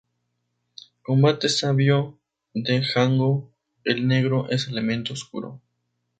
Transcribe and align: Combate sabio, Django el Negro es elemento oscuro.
Combate 1.03 1.47
sabio, 1.47 2.17
Django 2.55 3.51
el 3.83 4.07
Negro 4.07 4.49
es 4.49 4.67
elemento 4.67 5.13
oscuro. 5.13 5.61